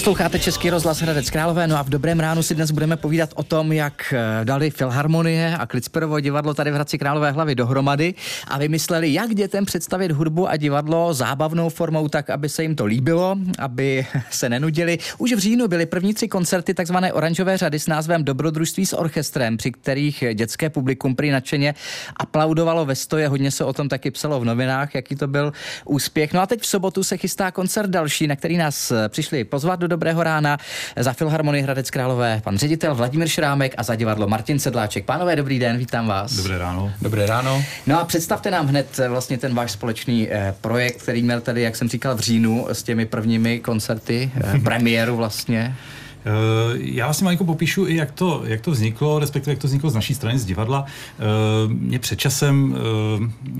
Posloucháte 0.00 0.38
Český 0.38 0.70
rozhlas 0.70 1.00
Hradec 1.00 1.30
Králové, 1.30 1.66
no 1.66 1.76
a 1.76 1.82
v 1.82 1.88
dobrém 1.88 2.20
ránu 2.20 2.42
si 2.42 2.54
dnes 2.54 2.70
budeme 2.70 2.96
povídat 2.96 3.30
o 3.34 3.42
tom, 3.42 3.72
jak 3.72 4.14
eh, 4.16 4.44
dali 4.44 4.70
Filharmonie 4.70 5.56
a 5.56 5.66
Klicperovo 5.66 6.20
divadlo 6.20 6.54
tady 6.54 6.70
v 6.70 6.74
Hradci 6.74 6.98
Králové 6.98 7.30
hlavy 7.30 7.54
dohromady 7.54 8.14
a 8.48 8.58
vymysleli, 8.58 9.12
jak 9.12 9.34
dětem 9.34 9.64
představit 9.64 10.12
hudbu 10.12 10.48
a 10.48 10.56
divadlo 10.56 11.14
zábavnou 11.14 11.68
formou 11.68 12.08
tak, 12.08 12.30
aby 12.30 12.48
se 12.48 12.62
jim 12.62 12.76
to 12.76 12.86
líbilo, 12.86 13.36
aby 13.58 14.06
se 14.30 14.48
nenudili. 14.48 14.98
Už 15.18 15.32
v 15.32 15.38
říjnu 15.38 15.68
byly 15.68 15.86
první 15.86 16.14
tři 16.14 16.28
koncerty 16.28 16.74
takzvané 16.74 17.12
oranžové 17.12 17.58
řady 17.58 17.78
s 17.78 17.86
názvem 17.86 18.24
Dobrodružství 18.24 18.86
s 18.86 18.96
orchestrem, 18.96 19.56
při 19.56 19.72
kterých 19.72 20.24
dětské 20.34 20.70
publikum 20.70 21.16
prý 21.16 21.30
nadšeně 21.30 21.74
aplaudovalo 22.16 22.86
ve 22.86 22.94
stoje. 22.94 23.28
Hodně 23.28 23.50
se 23.50 23.64
o 23.64 23.72
tom 23.72 23.88
taky 23.88 24.10
psalo 24.10 24.40
v 24.40 24.44
novinách, 24.44 24.94
jaký 24.94 25.16
to 25.16 25.26
byl 25.26 25.52
úspěch. 25.84 26.32
No 26.32 26.40
a 26.40 26.46
teď 26.46 26.60
v 26.60 26.66
sobotu 26.66 27.04
se 27.04 27.16
chystá 27.16 27.50
koncert 27.50 27.90
další, 27.90 28.26
na 28.26 28.36
který 28.36 28.56
nás 28.56 28.90
eh, 28.90 29.08
přišli 29.08 29.44
pozvat 29.44 29.80
do 29.80 29.89
Dobrého 29.90 30.22
rána 30.22 30.58
za 30.96 31.12
Filharmonii 31.12 31.62
Hradec 31.62 31.90
Králové 31.90 32.40
pan 32.44 32.58
ředitel 32.58 32.94
Vladimír 32.94 33.28
Šrámek 33.28 33.74
a 33.76 33.82
za 33.82 33.94
divadlo 33.94 34.28
Martin 34.28 34.58
Sedláček. 34.58 35.04
Pánové, 35.04 35.36
dobrý 35.36 35.58
den, 35.58 35.78
vítám 35.78 36.06
vás. 36.06 36.32
Dobré 36.32 36.58
ráno. 36.58 36.92
Dobré 37.02 37.26
ráno. 37.26 37.64
No 37.86 38.00
a 38.00 38.04
představte 38.04 38.50
nám 38.50 38.66
hned 38.66 38.98
eh, 38.98 39.08
vlastně 39.08 39.38
ten 39.38 39.54
váš 39.54 39.70
společný 39.70 40.28
eh, 40.30 40.54
projekt, 40.60 41.02
který 41.02 41.22
měl 41.22 41.40
tady, 41.40 41.62
jak 41.62 41.76
jsem 41.76 41.88
říkal, 41.88 42.16
v 42.16 42.20
říjnu 42.20 42.66
s 42.70 42.82
těmi 42.82 43.06
prvními 43.06 43.60
koncerty, 43.60 44.30
eh, 44.54 44.58
premiéru 44.64 45.16
vlastně. 45.16 45.76
Eh, 46.24 46.78
já 46.78 47.06
vlastně 47.06 47.24
malinko 47.24 47.44
popíšu 47.44 47.86
i, 47.86 47.96
jak 47.96 48.12
to, 48.12 48.42
jak 48.44 48.60
to 48.60 48.70
vzniklo, 48.70 49.18
respektive 49.18 49.52
jak 49.52 49.58
to 49.58 49.66
vzniklo 49.66 49.90
z 49.90 49.94
naší 49.94 50.14
strany, 50.14 50.38
z 50.38 50.44
divadla. 50.44 50.84
Eh, 50.84 51.22
mě 51.68 51.98
před 51.98 52.18
časem 52.18 52.76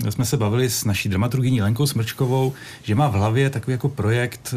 eh, 0.05 0.11
jsme 0.11 0.25
se 0.25 0.37
bavili 0.37 0.69
s 0.69 0.85
naší 0.85 1.09
dramaturgyní 1.09 1.61
Lenkou 1.61 1.87
Smrčkovou, 1.87 2.53
že 2.83 2.95
má 2.95 3.07
v 3.07 3.13
hlavě 3.13 3.49
takový 3.49 3.71
jako 3.71 3.89
projekt 3.89 4.53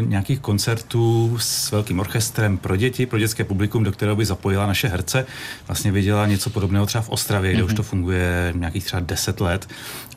nějakých 0.00 0.40
koncertů 0.40 1.36
s 1.40 1.72
velkým 1.72 2.00
orchestrem 2.00 2.58
pro 2.58 2.76
děti, 2.76 3.06
pro 3.06 3.18
dětské 3.18 3.44
publikum, 3.44 3.84
do 3.84 3.92
kterého 3.92 4.16
by 4.16 4.24
zapojila 4.24 4.66
naše 4.66 4.88
herce. 4.88 5.26
Vlastně 5.66 5.92
viděla 5.92 6.26
něco 6.26 6.50
podobného 6.50 6.86
třeba 6.86 7.02
v 7.02 7.08
Ostravě, 7.08 7.52
kde 7.52 7.62
mm-hmm. 7.62 7.66
už 7.66 7.74
to 7.74 7.82
funguje 7.82 8.52
nějakých 8.56 8.84
třeba 8.84 9.00
10 9.00 9.40
let. 9.40 9.68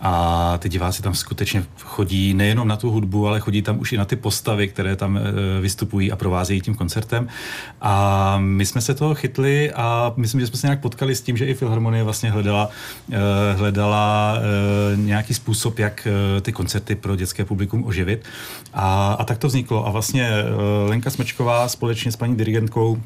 A 0.02 0.58
ty 0.58 0.70
diváci 0.70 1.02
tam 1.02 1.16
skutečně 1.16 1.64
chodí 1.83 2.33
nejenom 2.33 2.67
na 2.67 2.76
tu 2.76 2.92
hudbu, 2.92 3.28
ale 3.28 3.39
chodí 3.39 3.61
tam 3.61 3.80
už 3.80 3.92
i 3.92 3.98
na 3.98 4.06
ty 4.06 4.16
postavy, 4.16 4.67
které 4.67 4.95
tam 4.95 5.20
vystupují 5.61 6.11
a 6.11 6.16
provázejí 6.16 6.61
tím 6.61 6.76
koncertem 6.76 7.09
koncertem. 7.10 7.28
A 7.82 8.38
my 8.40 8.66
jsme 8.66 8.82
se 8.82 8.94
toho 8.94 9.16
chytli 9.16 9.72
a 9.72 10.14
myslím, 10.16 10.42
že 10.42 10.48
jsme 10.48 10.58
se 10.58 10.68
nějak 10.68 10.82
potkali 10.82 11.16
s 11.16 11.22
tím, 11.22 11.38
že 11.38 11.46
i 11.46 11.54
Filharmonie 11.54 12.04
vlastně 12.04 12.32
hledala, 12.32 12.70
eh, 13.12 13.54
hledala 13.58 14.38
eh, 14.38 14.98
nějaký 14.98 15.34
způsob, 15.34 15.80
jak 15.80 16.08
eh, 16.08 16.42
ty 16.42 16.52
koncerty 16.52 16.96
pro 16.96 17.16
dětské 17.16 17.46
publikum 17.46 17.84
oživit. 17.86 18.26
A, 18.74 19.14
a 19.14 19.24
tak 19.26 19.38
to 19.38 19.48
vzniklo. 19.48 19.88
A 19.88 19.92
vlastně 19.92 20.30
Lenka 20.88 21.10
Smečková 21.10 21.68
společně 21.68 22.12
s 22.12 22.16
paní 22.16 22.36
dirigentkou 22.36 23.02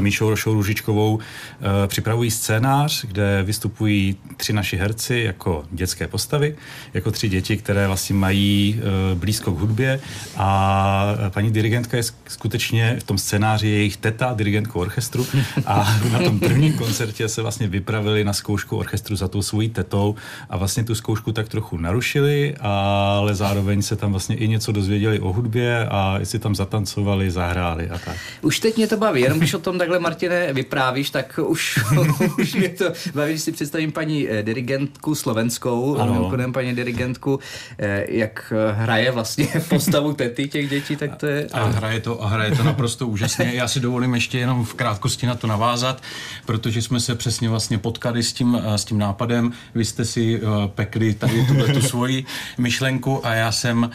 Míšou 0.00 0.30
Rošou 0.30 0.54
Ružičkovou 0.54 1.18
eh, 1.18 1.86
připravují 1.86 2.30
scénář, 2.30 3.04
kde 3.04 3.42
vystupují 3.42 4.16
tři 4.36 4.52
naši 4.52 4.76
herci 4.76 5.22
jako 5.26 5.64
dětské 5.70 6.06
postavy, 6.06 6.56
jako 6.94 7.10
tři 7.10 7.28
děti, 7.28 7.56
které 7.56 7.86
vlastně 7.86 8.14
mají 8.14 8.80
eh, 8.80 9.14
blízko 9.14 9.52
k 9.52 9.58
hudbě 9.58 10.00
a 10.36 11.14
paní 11.28 11.50
dirigentka 11.50 11.96
je 11.96 12.02
skutečně 12.28 12.96
v 13.00 13.04
tom 13.04 13.18
scénáři 13.18 13.68
jejich 13.68 13.96
teta, 13.96 14.34
dirigentkou 14.34 14.80
orchestru 14.80 15.26
a 15.66 15.98
na 16.12 16.18
tom 16.18 16.40
prvním 16.40 16.72
koncertě 16.72 17.28
se 17.28 17.42
vlastně 17.42 17.68
vypravili 17.68 18.24
na 18.24 18.32
zkoušku 18.32 18.76
orchestru 18.76 19.16
za 19.16 19.28
tou 19.28 19.42
svojí 19.42 19.68
tetou 19.68 20.14
a 20.50 20.56
vlastně 20.56 20.84
tu 20.84 20.94
zkoušku 20.94 21.32
tak 21.32 21.48
trochu 21.48 21.76
narušili, 21.76 22.54
ale 22.60 23.34
zároveň 23.34 23.82
se 23.82 23.96
tam 23.96 24.10
vlastně 24.10 24.36
i 24.36 24.48
něco 24.48 24.72
dozvěděli 24.72 25.20
o 25.20 25.32
hudbě 25.32 25.86
a 25.88 26.20
si 26.22 26.38
tam 26.38 26.54
zatancovali, 26.54 27.30
zahráli 27.30 27.90
a 27.90 27.98
tak. 27.98 28.16
Už 28.42 28.60
teď 28.60 28.76
mě 28.76 28.86
to 28.86 28.96
baví, 28.96 29.20
jenom 29.20 29.38
když 29.38 29.54
tom 29.66 29.78
takhle, 29.78 29.98
Martine, 29.98 30.52
vyprávíš, 30.52 31.10
tak 31.10 31.40
už, 31.46 31.78
už 32.38 32.54
mě 32.54 32.68
to 32.68 32.84
baví, 33.14 33.30
když 33.30 33.42
si 33.42 33.52
představím 33.52 33.92
paní 33.92 34.28
eh, 34.28 34.42
dirigentku 34.42 35.14
slovenskou, 35.14 35.98
mimochodem 36.04 36.52
paní 36.52 36.74
dirigentku, 36.74 37.40
eh, 37.78 38.04
jak 38.08 38.52
eh, 38.56 38.72
hraje 38.72 39.10
vlastně 39.10 39.48
postavu 39.68 40.12
tety 40.12 40.48
těch 40.48 40.70
dětí, 40.70 40.96
tak 40.96 41.16
to 41.16 41.26
je... 41.26 41.46
A 41.52 41.64
hraje 41.64 42.00
to, 42.00 42.22
a 42.22 42.28
hraje 42.28 42.56
to 42.56 42.62
naprosto 42.62 43.06
úžasně. 43.06 43.50
Já 43.54 43.68
si 43.68 43.80
dovolím 43.80 44.14
ještě 44.14 44.38
jenom 44.38 44.64
v 44.64 44.74
krátkosti 44.74 45.26
na 45.26 45.34
to 45.34 45.46
navázat, 45.46 46.02
protože 46.44 46.82
jsme 46.82 47.00
se 47.00 47.14
přesně 47.14 47.48
vlastně 47.48 47.78
potkali 47.78 48.22
s 48.22 48.32
tím, 48.32 48.62
s 48.76 48.84
tím 48.84 48.98
nápadem. 48.98 49.52
Vy 49.74 49.84
jste 49.84 50.04
si 50.04 50.40
pekli 50.66 51.14
tady 51.14 51.46
tuhle 51.46 51.68
tu 51.68 51.80
svoji 51.80 52.24
myšlenku 52.58 53.26
a 53.26 53.34
já 53.34 53.52
jsem, 53.52 53.90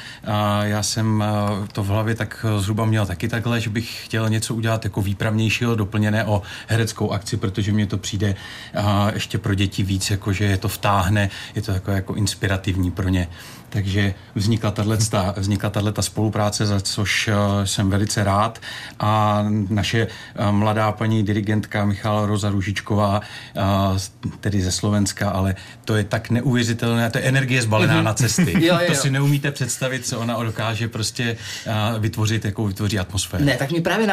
já 0.62 0.84
jsem 0.84 1.24
to 1.72 1.84
v 1.84 1.88
hlavě 1.88 2.16
tak 2.16 2.46
zhruba 2.58 2.86
měl 2.86 3.06
taky 3.06 3.28
takhle, 3.28 3.62
že 3.62 3.70
bych 3.70 4.06
chtěl 4.06 4.30
něco 4.30 4.56
udělat 4.56 4.84
jako 4.84 5.02
výpravnější 5.02 5.61
dalšího 5.62 5.76
doplněné 5.76 6.26
o 6.26 6.42
hereckou 6.68 7.12
akci, 7.12 7.38
protože 7.38 7.72
mně 7.72 7.86
to 7.86 7.98
přijde 7.98 8.36
a 8.74 9.12
ještě 9.14 9.38
pro 9.38 9.56
děti 9.56 9.84
víc, 9.84 10.10
jako 10.12 10.34
že 10.34 10.46
je 10.46 10.58
to 10.58 10.68
vtáhne, 10.68 11.30
je 11.56 11.62
to 11.62 11.72
jako, 11.72 11.92
jako 11.92 12.14
inspirativní 12.16 12.92
pro 12.92 13.10
ně. 13.10 13.28
Takže 13.72 14.14
vznikla 14.36 14.72
tato, 14.72 14.98
vznikla 15.38 15.70
tato 15.70 16.02
spolupráce, 16.02 16.66
za 16.66 16.82
což 16.82 17.28
uh, 17.28 17.64
jsem 17.64 17.90
velice 17.90 18.24
rád. 18.24 18.60
A 19.00 19.44
naše 19.70 20.08
uh, 20.08 20.52
mladá 20.52 20.92
paní 20.92 21.24
dirigentka 21.24 21.86
Michála 21.86 22.26
Roza 22.26 22.50
Ružičková, 22.50 23.22
uh, 23.22 23.98
tedy 24.40 24.62
ze 24.62 24.72
Slovenska, 24.72 25.30
ale 25.30 25.56
to 25.86 25.96
je 25.96 26.04
tak 26.04 26.30
neuvěřitelné, 26.30 27.10
to 27.10 27.18
je 27.18 27.24
energie 27.24 27.62
zbalená 27.62 27.96
mm-hmm. 27.96 28.04
na 28.04 28.14
cesty. 28.14 28.66
jo, 28.66 28.76
jo, 28.82 28.88
to 28.88 28.96
si 28.96 29.10
neumíte 29.10 29.52
představit, 29.52 30.06
co 30.06 30.20
ona 30.20 30.44
dokáže 30.44 30.88
prostě 30.88 31.38
vytvořit, 32.00 32.46
jakou 32.46 32.68
vytvoří 32.68 33.00
atmosféru. 33.00 33.46
Ne, 33.46 33.58
tak 33.58 33.72
mi 33.72 33.82
právě 33.82 34.08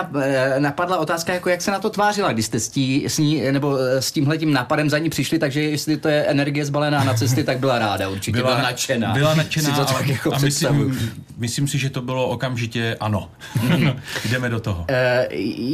napadla 0.59 0.99
otázka, 0.99 1.35
jako 1.39 1.49
jak 1.49 1.63
se 1.63 1.71
na 1.71 1.79
to 1.79 1.91
tvářila, 1.91 2.33
když 2.33 2.47
jste 2.47 2.61
s, 2.61 2.69
tí, 2.69 3.05
s 3.09 3.19
ní, 3.19 3.43
nebo 3.53 3.79
s 3.79 4.13
tímhletím 4.13 4.53
nápadem 4.53 4.91
za 4.91 4.99
ní 4.99 5.11
přišli, 5.11 5.39
takže 5.39 5.63
jestli 5.63 5.97
to 5.97 6.09
je 6.09 6.25
energie 6.25 6.65
zbalená 6.65 7.05
na 7.05 7.15
cesty, 7.15 7.45
tak 7.45 7.59
byla 7.59 7.79
ráda 7.79 8.09
určitě, 8.09 8.37
byla, 8.37 8.51
byla 8.51 8.63
nadšená. 8.63 9.13
Byla 9.13 9.35
nadšená 9.35 9.71
si 9.71 9.81
to 9.81 9.85
tak 9.85 10.09
jako 10.09 10.35
a 10.35 10.39
myslím, 10.39 10.99
myslím 11.37 11.69
si, 11.69 11.79
že 11.79 11.91
to 11.91 12.03
bylo 12.03 12.29
okamžitě 12.29 12.97
ano. 13.01 13.31
Mm. 13.63 13.91
Jdeme 14.31 14.49
do 14.49 14.61
toho. 14.61 14.85
E, 14.89 15.29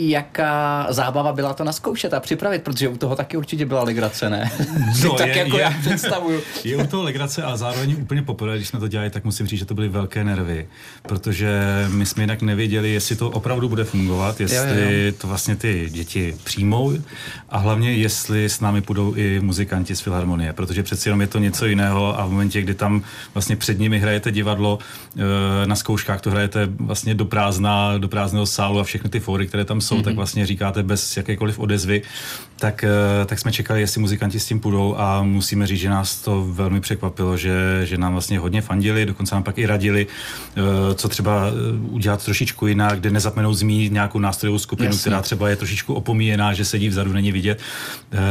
jaká 0.08 0.86
zábava 0.90 1.32
byla 1.32 1.54
to 1.54 1.64
naskoušet 1.64 2.14
a 2.14 2.20
připravit, 2.20 2.62
protože 2.62 2.88
u 2.88 2.96
toho 2.96 3.16
taky 3.16 3.36
určitě 3.36 3.66
byla 3.66 3.82
legrace, 3.82 4.30
ne? 4.30 4.50
No, 5.04 5.14
tak 5.14 5.28
je, 5.28 5.38
jako 5.38 5.56
je, 5.56 5.62
já 5.62 5.74
představuju. 5.80 6.40
Je 6.64 6.76
u 6.76 6.86
toho 6.86 7.02
legrace 7.02 7.42
a 7.42 7.56
zároveň 7.56 7.96
úplně 8.02 8.22
poprvé, 8.22 8.56
když 8.56 8.68
jsme 8.68 8.80
to 8.80 8.88
dělali, 8.88 9.10
tak 9.10 9.24
musím 9.24 9.46
říct, 9.46 9.58
že 9.58 9.64
to 9.64 9.74
byly 9.74 9.88
velké 9.88 10.24
nervy, 10.24 10.68
protože 11.02 11.50
my 11.88 12.06
jsme 12.06 12.22
jinak 12.22 12.42
nevěděli, 12.42 12.90
jestli 12.90 13.16
to 13.16 13.30
opravdu 13.30 13.68
bude 13.68 13.84
fungovat, 13.84 14.40
jestli 14.40 14.82
jo, 14.82 14.90
jo. 14.90 15.12
to 15.18 15.28
vlastně 15.28 15.43
ty 15.56 15.88
děti 15.90 16.36
přijmou 16.44 16.92
a 17.48 17.58
hlavně 17.58 17.92
jestli 17.92 18.48
s 18.48 18.60
námi 18.60 18.80
půjdou 18.80 19.14
i 19.14 19.40
muzikanti 19.40 19.96
z 19.96 20.00
Filharmonie, 20.00 20.52
protože 20.52 20.82
přeci 20.82 21.08
jenom 21.08 21.20
je 21.20 21.26
to 21.26 21.38
něco 21.38 21.66
jiného 21.66 22.20
a 22.20 22.26
v 22.26 22.30
momentě, 22.30 22.62
kdy 22.62 22.74
tam 22.74 23.02
vlastně 23.34 23.56
před 23.56 23.78
nimi 23.78 23.98
hrajete 23.98 24.30
divadlo, 24.32 24.78
eh, 25.16 25.66
na 25.66 25.76
zkouškách 25.76 26.20
to 26.20 26.30
hrajete 26.30 26.68
vlastně 26.78 27.14
do 27.14 27.24
prázdna, 27.24 27.98
do 27.98 28.08
prázdného 28.08 28.46
sálu 28.46 28.80
a 28.80 28.84
všechny 28.84 29.10
ty 29.10 29.20
fóry, 29.20 29.46
které 29.46 29.64
tam 29.64 29.80
jsou, 29.80 29.96
mm-hmm. 29.96 30.02
tak 30.02 30.12
mhm. 30.12 30.16
vlastně 30.16 30.46
říkáte 30.46 30.82
bez 30.82 31.16
jakékoliv 31.16 31.58
odezvy, 31.58 32.02
tak, 32.58 32.84
eh, 32.84 33.24
tak 33.26 33.38
jsme 33.38 33.52
čekali, 33.52 33.80
jestli 33.80 34.00
muzikanti 34.00 34.40
s 34.40 34.46
tím 34.46 34.60
půjdou 34.60 34.96
a 34.98 35.22
musíme 35.22 35.66
říct, 35.66 35.80
že 35.80 35.90
nás 35.90 36.16
to 36.16 36.46
velmi 36.50 36.80
překvapilo, 36.80 37.36
že, 37.36 37.80
že 37.84 37.98
nám 37.98 38.12
vlastně 38.12 38.38
hodně 38.38 38.62
fandili, 38.62 39.06
dokonce 39.06 39.34
nám 39.34 39.42
pak 39.42 39.58
i 39.58 39.66
radili, 39.66 40.06
eh, 40.56 40.94
co 40.94 41.08
třeba 41.08 41.42
udělat 41.90 42.24
trošičku 42.24 42.66
jinak, 42.66 43.00
kde 43.00 43.10
nezapomenout 43.10 43.54
zmínit 43.54 43.92
nějakou 43.92 44.18
nástrojovou 44.18 44.58
skupinu, 44.58 44.88
Jasně. 44.88 45.00
která 45.00 45.22
třeba 45.22 45.48
je 45.48 45.56
trošičku 45.56 45.94
opomíjená, 45.94 46.52
že 46.52 46.64
sedí 46.64 46.88
vzadu, 46.88 47.12
není 47.12 47.32
vidět. 47.32 47.60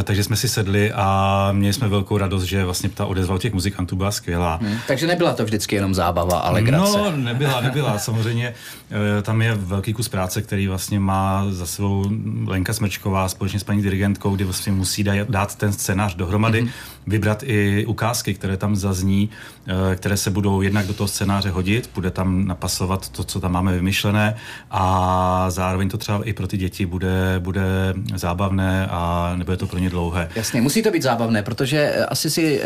Takže 0.04 0.24
jsme 0.24 0.36
si 0.36 0.50
sedli 0.50 0.92
a 0.92 1.50
měli 1.52 1.74
jsme 1.74 1.88
velkou 1.88 2.18
radost, 2.18 2.44
že 2.44 2.66
vlastně 2.66 2.90
ta 2.90 3.06
odezva 3.06 3.38
těch 3.38 3.54
muzikantů 3.54 3.96
byla 3.96 4.12
skvělá. 4.12 4.60
Hmm. 4.62 4.78
Takže 4.88 5.08
nebyla 5.08 5.34
to 5.34 5.46
vždycky 5.46 5.76
jenom 5.76 5.94
zábava 5.94 6.40
a 6.40 6.52
legrace. 6.52 6.98
No, 6.98 7.12
nebyla, 7.18 7.62
nebyla. 7.62 7.98
Samozřejmě 8.04 8.54
eh, 8.92 9.22
tam 9.22 9.42
je 9.42 9.56
velký 9.56 9.94
kus 9.94 10.10
práce, 10.10 10.42
který 10.42 10.68
vlastně 10.68 11.00
má 11.00 11.46
za 11.50 11.66
sebou 11.66 12.06
Lenka 12.46 12.74
Smrčková 12.74 13.30
společně 13.30 13.60
s 13.60 13.64
paní 13.64 13.82
dirigentkou, 13.82 14.23
kdy 14.32 14.44
vlastně 14.44 14.72
musí 14.72 15.04
dát 15.30 15.56
ten 15.56 15.74
scénář 15.74 16.16
dohromady, 16.16 16.64
mm-hmm. 16.64 16.70
vybrat 17.08 17.44
i 17.44 17.86
ukázky, 17.86 18.34
které 18.34 18.58
tam 18.58 18.76
zazní, 18.76 19.30
eh, 19.68 19.96
které 19.96 20.18
se 20.18 20.32
budou 20.32 20.62
jednak 20.62 20.88
do 20.88 20.94
toho 20.94 21.08
scénáře 21.08 21.50
hodit, 21.50 21.90
bude 21.96 22.12
tam 22.12 22.48
napasovat 22.48 23.10
to, 23.10 23.24
co 23.24 23.40
tam 23.40 23.52
máme 23.52 23.74
vymyšlené 23.74 24.36
a 24.72 25.46
zároveň 25.50 25.90
to 25.90 25.98
třeba 25.98 26.22
i 26.24 26.34
pro 26.34 26.48
ty 26.48 26.58
děti 26.58 26.86
bude, 26.86 27.36
bude 27.40 27.94
zábavné 28.16 28.88
a 28.88 29.34
nebude 29.36 29.58
to 29.58 29.68
pro 29.68 29.80
ně 29.80 29.90
dlouhé. 29.90 30.30
Jasně, 30.36 30.62
musí 30.62 30.84
to 30.84 30.92
být 30.92 31.04
zábavné, 31.04 31.44
protože 31.44 31.94
eh, 31.96 32.06
asi 32.06 32.30
si 32.30 32.62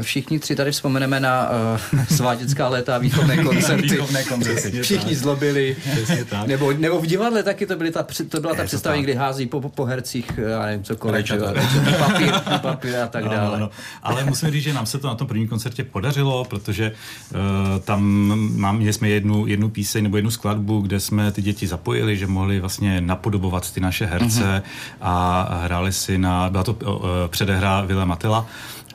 všichni 0.00 0.38
tři 0.38 0.56
tady 0.56 0.70
vzpomeneme 0.70 1.20
na 1.20 1.50
sváděcká 2.08 2.68
léta, 2.68 2.98
výchovné 2.98 3.36
koncerty. 3.44 3.82
výchovné 3.82 4.24
koncerty. 4.24 4.80
Všichni 4.82 5.16
zlobili. 5.16 5.76
Nebo, 6.46 6.72
nebo 6.72 7.00
v 7.00 7.06
divadle 7.06 7.42
taky 7.42 7.66
to, 7.66 7.76
byly 7.76 7.90
ta, 7.90 8.06
to 8.28 8.40
byla 8.40 8.54
ta 8.54 8.64
představa, 8.64 8.96
kdy 8.96 9.14
hází 9.14 9.46
po, 9.46 9.60
po, 9.60 9.68
po 9.68 9.84
hercích 9.84 10.30
cokoliv, 10.84 11.32
papír, 11.98 12.32
papír 12.58 12.96
a 12.96 13.06
tak 13.06 13.28
dále. 13.28 13.58
No, 13.58 13.64
no. 13.64 13.70
Ale 14.02 14.24
musím 14.24 14.50
říct, 14.50 14.62
že 14.62 14.72
nám 14.72 14.86
se 14.86 14.98
to 14.98 15.06
na 15.06 15.14
tom 15.14 15.26
prvním 15.26 15.48
koncertě 15.48 15.84
podařilo, 15.84 16.44
protože 16.44 16.92
uh, 16.92 17.38
tam 17.84 18.02
mám, 18.56 18.76
měli 18.76 18.92
jsme 18.92 19.08
jednu, 19.08 19.46
jednu 19.46 19.68
píseň 19.68 20.02
nebo 20.02 20.16
jednu 20.16 20.30
skladbu, 20.30 20.80
kde 20.80 21.00
jsme 21.00 21.32
ty 21.32 21.42
děti 21.42 21.66
zapojili, 21.66 22.16
že 22.16 22.26
mohli 22.26 22.60
vlastně 22.60 23.00
napodobovat 23.00 23.72
ty 23.72 23.80
naše 23.80 24.06
herce 24.06 24.40
mm-hmm. 24.40 24.96
a 25.00 25.48
hráli 25.64 25.92
si 25.92 26.18
na, 26.18 26.50
byla 26.50 26.64
to 26.64 26.72
uh, 26.72 27.00
předehra 27.28 27.80
Vila 27.80 28.04
Matela, 28.04 28.46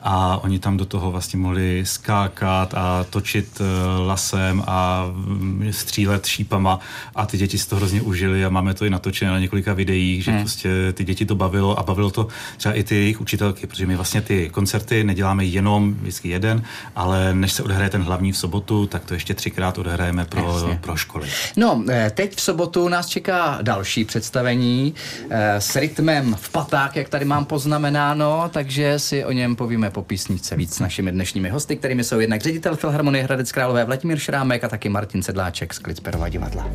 a 0.02 0.40
oni 0.42 0.58
tam 0.58 0.76
do 0.76 0.84
toho 0.84 1.10
vlastně 1.10 1.38
mohli 1.38 1.82
skákat 1.86 2.74
a 2.74 3.06
točit 3.10 3.60
eh, 3.60 3.64
lasem 4.06 4.62
a 4.66 5.06
mm, 5.12 5.68
střílet 5.70 6.26
šípama 6.26 6.80
a 7.14 7.26
ty 7.26 7.38
děti 7.38 7.58
si 7.58 7.68
to 7.68 7.76
hrozně 7.76 8.02
užili 8.02 8.44
a 8.44 8.48
máme 8.48 8.74
to 8.74 8.84
i 8.84 8.90
natočené 8.90 9.30
na 9.30 9.38
několika 9.38 9.74
videích, 9.74 10.24
že 10.24 10.30
hmm. 10.30 10.40
prostě 10.40 10.92
ty 10.92 11.04
děti 11.04 11.26
to 11.26 11.34
bavilo 11.34 11.78
a 11.78 11.82
bavilo 11.82 12.10
to 12.10 12.28
třeba 12.56 12.74
i 12.74 12.82
ty 12.82 12.94
jejich 12.94 13.20
učitelky, 13.20 13.66
protože 13.66 13.86
my 13.86 13.96
vlastně 13.96 14.20
ty 14.20 14.50
koncerty 14.50 15.04
neděláme 15.04 15.44
jenom 15.44 15.94
vždycky 15.94 16.28
jeden, 16.28 16.62
ale 16.96 17.34
než 17.34 17.52
se 17.52 17.62
odehraje 17.62 17.90
ten 17.90 18.02
hlavní 18.02 18.32
v 18.32 18.36
sobotu, 18.36 18.86
tak 18.86 19.04
to 19.04 19.14
ještě 19.14 19.34
třikrát 19.34 19.78
odehrajeme 19.78 20.24
pro, 20.24 20.62
pro 20.80 20.96
školy. 20.96 21.28
No, 21.56 21.84
eh, 21.88 22.10
teď 22.14 22.36
v 22.36 22.40
sobotu 22.40 22.88
nás 22.88 23.06
čeká 23.06 23.58
další 23.62 24.04
představení 24.04 24.94
eh, 25.30 25.60
s 25.60 25.76
rytmem 25.76 26.36
v 26.40 26.48
patách, 26.48 26.96
jak 26.96 27.08
tady 27.08 27.24
mám 27.24 27.44
poznamenáno, 27.44 28.50
takže 28.52 28.98
si 28.98 29.24
o 29.24 29.32
něm 29.32 29.56
povíme 29.56 29.89
po 29.90 30.02
písničce 30.02 30.56
víc 30.56 30.74
s 30.74 30.80
našimi 30.80 31.12
dnešními 31.12 31.48
hosty, 31.48 31.76
kterými 31.76 32.04
jsou 32.04 32.20
jednak 32.20 32.40
ředitel 32.40 32.76
Filharmonie 32.76 33.24
Hradec 33.24 33.52
Králové 33.52 33.84
Vladimír 33.84 34.18
Šrámek 34.18 34.64
a 34.64 34.68
taky 34.68 34.88
Martin 34.88 35.22
Sedláček 35.22 35.74
z 35.74 35.78
Klicperova 35.78 36.28
divadla. 36.28 36.70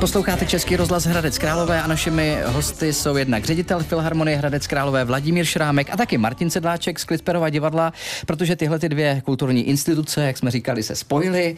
Posloucháte 0.00 0.46
Český 0.46 0.76
rozhlas 0.76 1.04
Hradec 1.06 1.38
Králové 1.38 1.82
a 1.82 1.86
našimi 1.86 2.38
hosty 2.46 2.92
jsou 2.92 3.16
jednak 3.16 3.44
ředitel 3.44 3.80
Filharmonie 3.80 4.36
Hradec 4.36 4.66
Králové 4.66 5.04
Vladimír 5.04 5.44
Šrámek 5.44 5.90
a 5.92 5.96
taky 5.96 6.18
Martin 6.18 6.50
Sedláček 6.50 6.98
z 6.98 7.04
Klitperova 7.04 7.50
divadla, 7.50 7.92
protože 8.26 8.56
tyhle 8.56 8.78
ty 8.78 8.88
dvě 8.88 9.22
kulturní 9.24 9.68
instituce, 9.68 10.26
jak 10.26 10.38
jsme 10.38 10.50
říkali, 10.50 10.82
se 10.82 10.96
spojily 10.96 11.56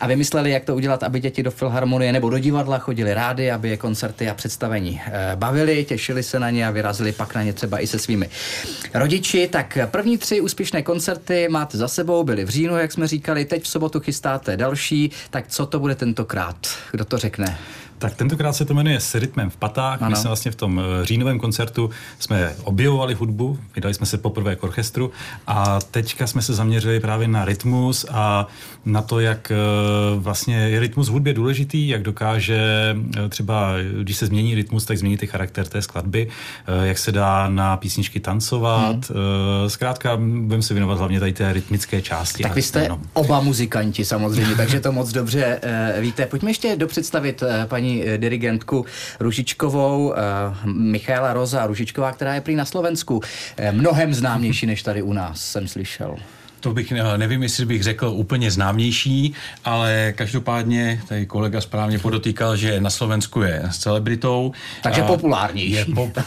a 0.00 0.06
vymysleli, 0.06 0.50
jak 0.50 0.64
to 0.64 0.74
udělat, 0.74 1.02
aby 1.02 1.20
děti 1.20 1.42
do 1.42 1.50
Filharmonie 1.50 2.12
nebo 2.12 2.30
do 2.30 2.38
divadla 2.38 2.78
chodili 2.78 3.14
rádi, 3.14 3.50
aby 3.50 3.68
je 3.68 3.76
koncerty 3.76 4.28
a 4.28 4.34
představení 4.34 5.00
eh, 5.06 5.32
bavili, 5.34 5.84
těšili 5.84 6.22
se 6.22 6.40
na 6.40 6.50
ně 6.50 6.66
a 6.66 6.70
vyrazili 6.70 7.12
pak 7.12 7.34
na 7.34 7.42
ně 7.42 7.52
třeba 7.52 7.80
i 7.80 7.86
se 7.86 7.98
svými 7.98 8.30
rodiči. 8.94 9.48
Tak 9.48 9.78
první 9.86 10.18
tři 10.18 10.40
úspěšné 10.40 10.82
koncerty 10.82 11.48
máte 11.50 11.78
za 11.78 11.88
sebou, 11.88 12.24
byly 12.24 12.44
v 12.44 12.48
říjnu, 12.48 12.76
jak 12.76 12.92
jsme 12.92 13.06
říkali, 13.06 13.44
teď 13.44 13.62
v 13.62 13.68
sobotu 13.68 14.00
chystáte 14.00 14.56
další, 14.56 15.10
tak 15.30 15.48
co 15.48 15.66
to 15.66 15.80
bude 15.80 15.94
tentokrát? 15.94 16.56
Kdo 16.92 17.04
to 17.04 17.18
řekne? 17.18 17.58
Tak 17.98 18.14
tentokrát 18.14 18.52
se 18.52 18.64
to 18.64 18.74
jmenuje 18.74 19.00
S 19.00 19.14
rytmem 19.14 19.50
v 19.50 19.56
patách. 19.56 20.02
Ano. 20.02 20.10
My 20.10 20.16
jsme 20.16 20.28
vlastně 20.28 20.50
v 20.50 20.54
tom 20.54 20.80
eh, 20.80 21.06
říjnovém 21.06 21.38
koncertu 21.38 21.90
jsme 22.18 22.54
objevovali 22.64 23.14
hudbu, 23.14 23.58
vydali 23.74 23.94
jsme 23.94 24.06
se 24.06 24.18
poprvé 24.18 24.56
k 24.56 24.64
orchestru 24.64 25.10
a 25.46 25.80
teďka 25.90 26.26
jsme 26.26 26.42
se 26.42 26.54
zaměřili 26.54 27.00
právě 27.00 27.28
na 27.28 27.44
rytmus 27.44 28.06
a 28.10 28.46
na 28.84 29.02
to, 29.02 29.20
jak 29.20 29.50
eh, 29.50 29.56
vlastně 30.16 30.56
je 30.56 30.80
rytmus 30.80 31.08
v 31.08 31.12
hudbě 31.12 31.34
důležitý, 31.34 31.88
jak 31.88 32.02
dokáže 32.02 32.96
eh, 33.16 33.28
třeba, 33.28 33.72
když 34.02 34.16
se 34.16 34.26
změní 34.26 34.54
rytmus, 34.54 34.84
tak 34.84 34.98
změní 34.98 35.16
ty 35.16 35.26
charakter 35.26 35.66
té 35.66 35.82
skladby, 35.82 36.28
jak 36.82 36.98
se 36.98 37.12
dá 37.12 37.48
na 37.48 37.76
písničky 37.76 38.20
tancovat. 38.20 39.10
Hmm. 39.10 39.68
Zkrátka 39.68 40.16
budeme 40.16 40.62
se 40.62 40.74
věnovat 40.74 40.98
hlavně 40.98 41.20
tady 41.20 41.32
té 41.32 41.52
rytmické 41.52 42.02
části. 42.02 42.42
Tak 42.42 42.54
vy 42.54 42.62
jste 42.62 42.88
no. 42.88 43.00
oba 43.12 43.40
muzikanti 43.40 44.04
samozřejmě, 44.04 44.54
takže 44.56 44.80
to 44.80 44.92
moc 44.92 45.12
dobře 45.12 45.60
víte. 46.00 46.26
Pojďme 46.26 46.50
ještě 46.50 46.76
dopředstavit 46.76 47.42
paní 47.68 47.83
Eh, 47.84 48.18
dirigentku 48.18 48.86
Ružičkovou, 49.20 50.14
eh, 50.14 50.20
Michaela 50.64 51.32
Roza 51.32 51.66
Ružičková, 51.66 52.12
která 52.12 52.34
je 52.34 52.40
prý 52.40 52.56
na 52.56 52.64
Slovensku. 52.64 53.20
Eh, 53.56 53.72
mnohem 53.72 54.14
známější 54.14 54.66
než 54.66 54.82
tady 54.82 55.02
u 55.02 55.12
nás, 55.12 55.40
jsem 55.40 55.68
slyšel 55.68 56.16
to 56.64 56.74
bych, 56.74 56.92
nevím, 57.16 57.42
jestli 57.42 57.66
bych 57.66 57.82
řekl 57.82 58.08
úplně 58.08 58.50
známější, 58.50 59.34
ale 59.64 60.12
každopádně 60.16 61.00
tady 61.08 61.26
kolega 61.26 61.60
správně 61.60 61.98
podotýkal, 61.98 62.56
že 62.56 62.80
na 62.80 62.90
Slovensku 62.90 63.42
je 63.42 63.62
s 63.70 63.78
celebritou. 63.78 64.52
Takže 64.82 65.02
a 65.02 65.06
populárnější. 65.06 65.72
Je 65.72 65.84
pop, 65.84 66.18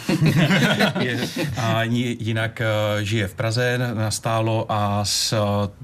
je, 0.99 1.19
a 1.57 1.83
jinak 2.19 2.61
žije 3.01 3.27
v 3.27 3.33
Praze 3.33 3.79
nastálo 3.93 4.65
a 4.69 5.05
s, 5.05 5.33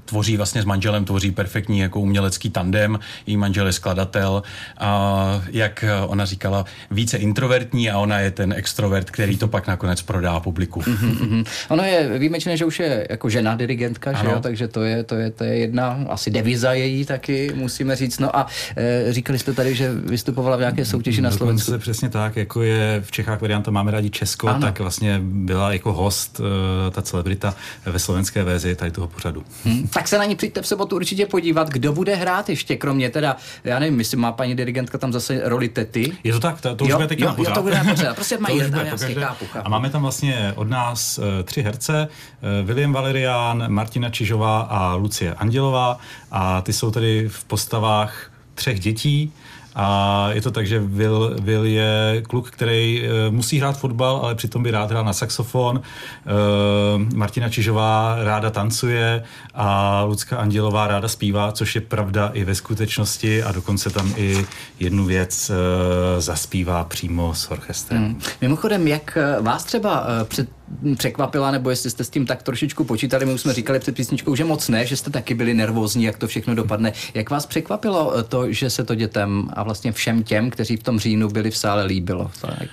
tvoří 0.04 0.36
vlastně 0.36 0.62
s 0.62 0.64
manželem, 0.64 1.04
tvoří 1.04 1.30
perfektní 1.30 1.78
jako 1.78 2.00
umělecký 2.00 2.50
tandem. 2.50 2.98
Její 3.26 3.36
manžel 3.36 3.66
je 3.66 3.72
skladatel. 3.72 4.42
A 4.78 5.42
jak 5.50 5.84
ona 6.06 6.24
říkala, 6.24 6.64
více 6.90 7.16
introvertní 7.16 7.90
a 7.90 7.98
ona 7.98 8.18
je 8.18 8.30
ten 8.30 8.52
extrovert, 8.52 9.10
který 9.10 9.36
to 9.36 9.48
pak 9.48 9.66
nakonec 9.66 10.02
prodá 10.02 10.40
publiku. 10.40 10.80
Mm-hmm. 10.80 11.44
Ona 11.68 11.86
je 11.86 12.18
výjimečné, 12.18 12.56
že 12.56 12.64
už 12.64 12.80
je 12.80 13.06
jako 13.10 13.28
žena 13.28 13.56
dirigentka, 13.56 14.10
ano. 14.10 14.20
že 14.20 14.26
jo? 14.26 14.40
Takže 14.44 14.68
to 14.68 14.82
je, 14.82 15.04
to 15.04 15.14
je, 15.14 15.30
to 15.30 15.44
je 15.44 15.56
jedna 15.58 15.98
asi 16.08 16.30
deviza 16.30 16.72
její 16.72 17.04
taky, 17.04 17.52
musíme 17.54 17.96
říct. 17.96 18.18
No 18.18 18.36
a 18.36 18.46
e, 18.76 19.12
říkali 19.12 19.38
jste 19.38 19.52
tady, 19.52 19.74
že 19.74 19.92
vystupovala 19.94 20.56
v 20.56 20.60
nějaké 20.60 20.84
soutěži 20.84 21.20
na 21.20 21.30
Slovensku. 21.30 21.70
Se 21.70 21.78
přesně 21.78 22.08
tak, 22.08 22.36
jako 22.36 22.62
je 22.62 23.02
v 23.04 23.10
Čechách 23.10 23.40
varianta 23.40 23.70
Máme 23.70 23.90
rádi 23.90 24.10
Česko, 24.10 24.48
ano. 24.48 24.60
tak 24.60 24.80
vlastně 24.80 25.20
byla 25.22 25.72
jako 25.72 25.92
host 25.92 26.40
e, 26.40 26.90
ta 26.90 27.02
celebrita 27.02 27.54
ve 27.86 27.98
slovenské 27.98 28.44
verzi 28.44 28.74
tady 28.74 28.90
toho 28.90 29.08
pořadu. 29.08 29.44
Hmm, 29.64 29.88
tak 29.88 30.08
se 30.08 30.18
na 30.18 30.24
ní 30.24 30.36
přijďte 30.36 30.62
v 30.62 30.66
sobotu 30.66 30.96
určitě 30.96 31.26
podívat, 31.26 31.68
kdo 31.68 31.92
bude 31.92 32.14
hrát 32.14 32.48
ještě, 32.48 32.76
kromě 32.76 33.10
teda, 33.10 33.36
já 33.64 33.78
nevím, 33.78 33.98
jestli 33.98 34.16
má 34.16 34.32
paní 34.32 34.56
dirigentka 34.56 34.98
tam 34.98 35.12
zase 35.12 35.40
roli 35.44 35.68
tety. 35.68 36.12
Je 36.24 36.32
to 36.32 36.40
tak, 36.40 36.60
to, 36.60 36.74
to 36.74 36.84
už 36.84 36.90
jo, 36.90 36.96
bude 36.96 37.08
teď 37.08 37.20
jo, 37.20 37.34
jo, 37.38 37.50
to 37.54 37.62
bude 37.62 37.80
Prostě 38.14 38.38
mají. 38.38 38.62
A 39.62 39.68
máme 39.68 39.90
tam 39.90 40.02
vlastně 40.02 40.52
od 40.56 40.68
nás 40.68 41.18
uh, 41.18 41.24
tři 41.44 41.62
herce, 41.62 42.08
uh, 42.60 42.66
William 42.66 42.92
Valerian, 42.92 43.72
Martina 43.72 44.10
Čižová, 44.10 44.33
Růžová 44.34 44.60
a 44.60 44.94
Lucie 44.94 45.34
Andělová 45.34 45.98
a 46.30 46.60
ty 46.60 46.72
jsou 46.72 46.90
tady 46.90 47.28
v 47.28 47.44
postavách 47.44 48.30
třech 48.54 48.80
dětí, 48.80 49.32
a 49.76 50.28
je 50.32 50.40
to 50.40 50.50
tak, 50.50 50.66
že 50.66 50.78
Will, 50.80 51.36
Will 51.40 51.64
je 51.64 52.22
kluk, 52.28 52.50
který 52.50 53.02
uh, 53.02 53.34
musí 53.34 53.58
hrát 53.58 53.78
fotbal, 53.78 54.20
ale 54.22 54.34
přitom 54.34 54.62
by 54.62 54.70
rád 54.70 54.90
hrál 54.90 55.04
na 55.04 55.12
saxofon. 55.12 55.76
Uh, 55.76 57.14
Martina 57.14 57.48
Čižová 57.48 58.16
ráda 58.22 58.50
tancuje 58.50 59.22
a 59.54 60.02
Lucka 60.02 60.36
Andělová 60.36 60.86
ráda 60.86 61.08
zpívá, 61.08 61.52
což 61.52 61.74
je 61.74 61.80
pravda 61.80 62.30
i 62.34 62.44
ve 62.44 62.54
skutečnosti 62.54 63.42
a 63.42 63.52
dokonce 63.52 63.90
tam 63.90 64.12
i 64.16 64.46
jednu 64.80 65.04
věc 65.04 65.50
uh, 65.50 65.56
zaspívá 66.20 66.84
přímo 66.84 67.34
s 67.34 67.50
orchestrem. 67.50 68.02
Hmm. 68.04 68.20
Mimochodem, 68.40 68.88
jak 68.88 69.18
vás 69.40 69.64
třeba 69.64 70.06
před 70.24 70.48
překvapila, 70.96 71.50
nebo 71.50 71.70
jestli 71.70 71.90
jste 71.90 72.04
s 72.04 72.10
tím 72.10 72.26
tak 72.26 72.42
trošičku 72.42 72.84
počítali. 72.84 73.26
My 73.26 73.34
už 73.34 73.40
jsme 73.40 73.52
říkali 73.52 73.78
před 73.78 73.94
písničkou, 73.94 74.34
že 74.34 74.44
moc 74.44 74.68
ne, 74.68 74.86
že 74.86 74.96
jste 74.96 75.10
taky 75.10 75.34
byli 75.34 75.54
nervózní, 75.54 76.04
jak 76.04 76.18
to 76.18 76.26
všechno 76.26 76.54
dopadne. 76.54 76.92
Jak 77.14 77.30
vás 77.30 77.46
překvapilo 77.46 78.22
to, 78.22 78.52
že 78.52 78.70
se 78.70 78.84
to 78.84 78.94
dětem 78.94 79.48
a 79.52 79.62
vlastně 79.62 79.92
všem 79.92 80.22
těm, 80.22 80.50
kteří 80.50 80.76
v 80.76 80.82
tom 80.82 80.98
říjnu 80.98 81.28
byli 81.28 81.50
v 81.50 81.56
sále, 81.56 81.84
líbilo? 81.84 82.30
Tak. 82.40 82.68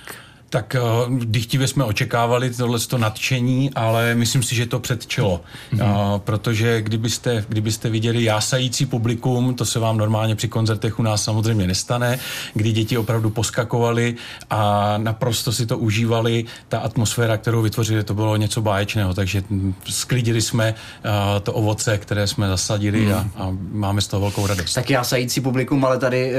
Tak 0.52 0.76
uh, 1.08 1.18
dychtivě 1.18 1.68
jsme 1.68 1.84
očekávali 1.84 2.50
tohle 2.50 2.78
nadšení, 2.96 3.70
ale 3.74 4.14
myslím 4.14 4.42
si, 4.42 4.54
že 4.54 4.66
to 4.66 4.80
předčilo. 4.80 5.40
Mm-hmm. 5.72 6.12
Uh, 6.12 6.18
protože 6.18 6.82
kdybyste, 6.82 7.44
kdybyste 7.48 7.90
viděli 7.90 8.24
jásající 8.24 8.86
publikum, 8.86 9.54
to 9.54 9.64
se 9.64 9.78
vám 9.78 9.96
normálně 9.96 10.36
při 10.36 10.48
koncertech 10.48 10.98
u 10.98 11.02
nás 11.02 11.24
samozřejmě 11.24 11.66
nestane, 11.66 12.18
kdy 12.54 12.72
děti 12.72 12.98
opravdu 12.98 13.30
poskakovali 13.30 14.14
a 14.50 14.94
naprosto 14.98 15.52
si 15.52 15.66
to 15.66 15.78
užívali. 15.78 16.44
Ta 16.68 16.78
atmosféra, 16.78 17.36
kterou 17.36 17.62
vytvořili, 17.62 18.04
to 18.04 18.14
bylo 18.14 18.36
něco 18.36 18.60
báječného, 18.60 19.14
takže 19.14 19.42
sklidili 19.88 20.42
jsme 20.42 20.74
uh, 20.74 21.10
to 21.42 21.52
ovoce, 21.52 21.98
které 21.98 22.26
jsme 22.26 22.48
zasadili 22.48 23.00
mm. 23.00 23.12
a, 23.12 23.16
a 23.36 23.56
máme 23.72 24.00
z 24.00 24.06
toho 24.06 24.20
velkou 24.20 24.46
radost. 24.46 24.74
Tak 24.74 24.90
jásající 24.90 25.40
publikum, 25.40 25.84
ale 25.84 25.98
tady 25.98 26.32
uh, 26.32 26.38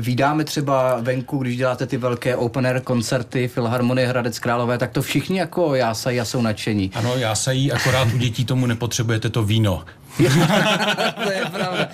vydáme 0.00 0.44
třeba 0.44 1.00
venku, 1.00 1.38
když 1.38 1.56
děláte 1.56 1.86
ty 1.86 1.96
velké 1.96 2.36
open 2.36 2.66
air 2.66 2.80
koncerty, 2.80 3.49
Filharmonie 3.50 4.06
Hradec 4.06 4.38
Králové, 4.38 4.78
tak 4.78 4.90
to 4.90 5.02
všichni 5.02 5.38
jako 5.38 5.74
jásají 5.74 6.20
a 6.20 6.24
jsou 6.24 6.42
nadšení. 6.42 6.90
Ano, 6.94 7.16
jásají, 7.16 7.72
akorát 7.72 8.08
u 8.14 8.18
dětí 8.18 8.44
tomu 8.44 8.66
nepotřebujete 8.66 9.30
to 9.30 9.42
víno. 9.42 9.84
to 11.24 11.30
je 11.30 11.44
pravda. 11.52 11.88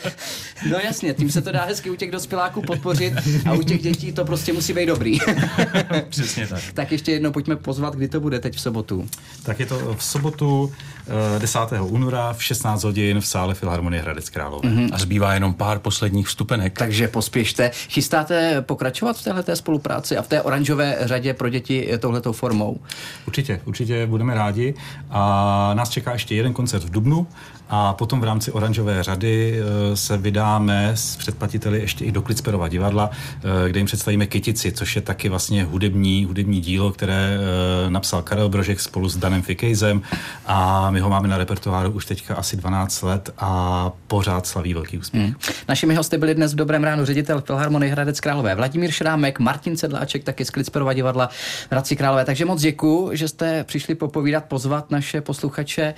No 0.71 0.79
jasně, 0.85 1.15
tím 1.15 1.31
se 1.31 1.43
to 1.43 1.53
dá 1.53 1.65
hezky 1.65 1.91
u 1.91 1.95
těch 1.95 2.11
dospěláků 2.11 2.63
podpořit 2.63 3.15
a 3.47 3.53
u 3.53 3.63
těch 3.63 3.83
dětí 3.83 4.13
to 4.13 4.25
prostě 4.25 4.53
musí 4.53 4.73
být 4.73 4.87
dobrý. 4.87 5.19
Přesně 6.09 6.47
tak. 6.47 6.63
Tak 6.75 6.93
ještě 6.93 7.13
jednou 7.13 7.33
pojďme 7.33 7.57
pozvat, 7.57 7.95
kdy 7.95 8.09
to 8.09 8.21
bude 8.21 8.41
teď 8.41 8.57
v 8.57 8.61
sobotu. 8.61 9.09
Tak 9.43 9.61
je 9.61 9.67
to 9.67 9.95
v 9.99 10.05
sobotu 10.05 10.73
10. 11.39 11.59
Eh, 11.73 11.81
února 11.81 12.33
v 12.33 12.43
16 12.43 12.85
hodin 12.85 13.21
v 13.21 13.27
sále 13.27 13.55
Filharmonie 13.55 14.03
Hradec 14.03 14.31
Králové. 14.31 14.69
Mm-hmm. 14.69 14.89
A 14.93 14.99
zbývá 14.99 15.35
jenom 15.35 15.55
pár 15.55 15.79
posledních 15.79 16.27
vstupenek. 16.27 16.79
Takže 16.79 17.09
pospěšte. 17.09 17.71
Chystáte 17.89 18.63
pokračovat 18.63 19.17
v 19.19 19.25
této 19.25 19.57
spolupráci 19.57 20.17
a 20.17 20.23
v 20.23 20.29
té 20.29 20.43
oranžové 20.43 20.97
řadě 21.01 21.35
pro 21.35 21.49
děti 21.49 21.89
touhletou 21.99 22.33
formou? 22.33 22.81
Určitě, 23.27 23.61
určitě 23.65 24.07
budeme 24.07 24.35
rádi. 24.35 24.75
A 25.11 25.71
nás 25.75 25.91
čeká 25.91 26.13
ještě 26.13 26.35
jeden 26.35 26.53
koncert 26.53 26.85
v 26.85 26.91
Dubnu 26.91 27.27
a 27.69 27.93
potom 27.93 28.06
potom 28.07 28.21
v 28.21 28.25
rámci 28.25 28.53
Oranžové 28.53 29.03
řady 29.03 29.61
se 29.95 30.17
vydáme 30.17 30.91
s 30.95 31.17
předplatiteli 31.17 31.81
ještě 31.81 32.05
i 32.05 32.13
do 32.13 32.23
Klicperova 32.23 32.69
divadla, 32.69 33.11
kde 33.69 33.81
jim 33.81 33.87
představíme 33.87 34.27
Kytici, 34.27 34.73
což 34.73 34.97
je 34.97 35.03
taky 35.03 35.29
vlastně 35.29 35.65
hudební, 35.65 36.25
hudební 36.25 36.61
dílo, 36.61 36.93
které 36.93 37.39
napsal 37.89 38.23
Karel 38.23 38.49
Brožek 38.49 38.81
spolu 38.81 39.09
s 39.09 39.17
Danem 39.17 39.43
Fikejzem 39.43 40.03
a 40.47 40.91
my 40.91 41.01
ho 41.01 41.11
máme 41.11 41.29
na 41.29 41.39
repertoáru 41.39 41.91
už 41.91 42.07
teďka 42.07 42.35
asi 42.35 42.57
12 42.57 43.03
let 43.03 43.31
a 43.39 43.91
pořád 44.07 44.47
slaví 44.47 44.75
velký 44.75 44.99
úspěch. 44.99 45.23
Hmm. 45.23 45.35
Našimi 45.69 45.95
hosty 45.95 46.19
byli 46.19 46.35
dnes 46.35 46.53
v 46.53 46.57
Dobrém 46.57 46.85
ránu 46.85 47.05
ředitel 47.05 47.41
Filharmonie 47.41 47.93
Hradec 47.93 48.21
Králové 48.21 48.55
Vladimír 48.55 48.91
Šrámek, 48.91 49.39
Martin 49.39 49.77
Sedláček, 49.77 50.25
taky 50.25 50.45
z 50.45 50.51
Klicperova 50.51 50.93
divadla 50.93 51.29
Hradci 51.71 51.97
Králové. 51.97 52.25
Takže 52.25 52.45
moc 52.45 52.61
děkuji, 52.61 53.11
že 53.17 53.29
jste 53.29 53.65
přišli 53.65 53.95
popovídat, 53.95 54.45
pozvat 54.45 54.91
naše 54.91 55.21
posluchače, 55.21 55.95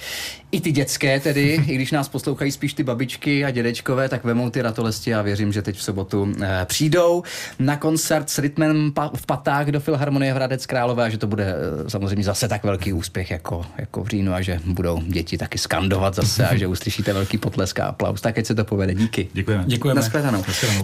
i 0.53 0.61
ty 0.61 0.73
dětské 0.73 1.21
tedy, 1.21 1.65
i 1.67 1.75
když 1.75 1.91
nás 1.99 2.09
poslouchají 2.09 2.53
spíš 2.53 2.75
ty 2.75 2.83
babičky 2.83 3.45
a 3.45 3.51
dědečkové, 3.51 4.09
tak 4.09 4.25
vemou 4.25 4.51
ty 4.51 4.63
ratolesti 4.63 5.15
a 5.15 5.23
věřím, 5.23 5.53
že 5.53 5.63
teď 5.63 5.77
v 5.77 5.83
sobotu 5.83 6.33
eh, 6.43 6.65
přijdou 6.65 7.23
na 7.59 7.77
koncert 7.77 8.31
s 8.31 8.39
rytmem 8.39 8.93
pa- 8.93 9.11
v 9.17 9.27
patách 9.27 9.67
do 9.67 9.81
Filharmonie 9.81 10.33
Hradec 10.35 10.67
Králové 10.67 11.05
a 11.05 11.09
že 11.09 11.19
to 11.19 11.27
bude 11.27 11.45
eh, 11.87 11.91
samozřejmě 11.91 12.25
zase 12.25 12.49
tak 12.49 12.65
velký 12.65 12.93
úspěch 12.93 13.31
jako, 13.31 13.67
jako 13.79 14.05
v 14.05 14.09
říjnu 14.09 14.33
a 14.35 14.41
že 14.41 14.61
budou 14.65 15.03
děti 15.07 15.39
taky 15.39 15.59
skandovat 15.59 16.15
zase 16.15 16.47
a 16.49 16.57
že 16.57 16.67
uslyšíte 16.67 17.13
velký 17.13 17.39
potlesk 17.39 17.81
a 17.81 17.87
aplaus. 17.87 18.21
Tak 18.21 18.39
ať 18.39 18.47
se 18.47 18.55
to 18.55 18.65
povede. 18.65 18.95
Díky. 18.95 19.29
Děkujeme. 19.33 19.65
Děkujeme. 19.67 20.01
Naschledanou. 20.01 20.39
Naschledanou. 20.49 20.77